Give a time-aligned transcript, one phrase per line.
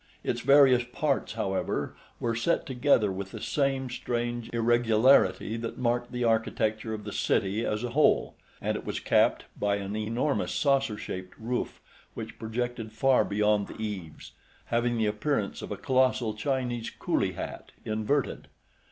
[0.23, 6.23] Its various parts, however, were set together with the same strange irregularity that marked the
[6.23, 10.97] architecture of the city as a whole; and it was capped by an enormous saucer
[10.97, 11.79] shaped roof
[12.15, 14.31] which projected far beyond the eaves,
[14.73, 18.47] having the appearance of a colossal Chinese coolie hat, inverted.